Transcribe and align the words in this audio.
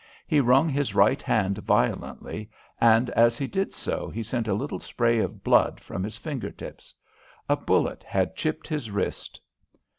He 0.27 0.39
wrung 0.41 0.67
his 0.67 0.95
right 0.95 1.21
hand 1.21 1.59
violently, 1.59 2.49
and 2.79 3.11
as 3.11 3.37
he 3.37 3.45
did 3.45 3.71
so 3.71 4.09
he 4.09 4.23
sent 4.23 4.47
a 4.47 4.53
little 4.55 4.79
spray 4.79 5.19
of 5.19 5.43
blood 5.43 5.79
from 5.79 6.03
his 6.03 6.17
finger 6.17 6.49
tips. 6.49 6.91
A 7.47 7.55
bullet 7.55 8.01
had 8.01 8.35
chipped 8.35 8.67
his 8.67 8.89
wrist. 8.89 9.39